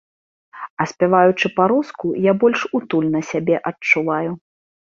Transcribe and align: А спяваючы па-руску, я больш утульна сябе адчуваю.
А 0.83 0.87
спяваючы 0.91 1.51
па-руску, 1.59 2.07
я 2.31 2.35
больш 2.45 2.65
утульна 2.81 3.19
сябе 3.31 3.55
адчуваю. 3.73 4.31